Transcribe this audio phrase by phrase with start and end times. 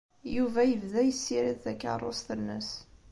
[0.35, 2.69] Yuba yebda yessirid takeṛṛust-nnes.